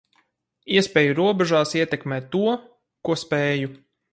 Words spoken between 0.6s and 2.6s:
Iespēju robežās ietekmēt to,